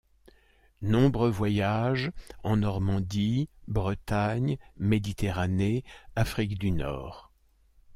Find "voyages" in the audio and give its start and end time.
1.29-2.11